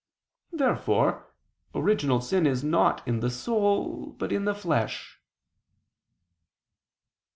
Therefore 0.51 1.31
original 1.75 2.21
sin 2.21 2.47
is 2.47 2.63
not 2.63 3.07
in 3.07 3.19
the 3.19 3.29
soul 3.29 4.15
but 4.17 4.31
in 4.31 4.45
the 4.45 4.55
flesh. 4.55 5.21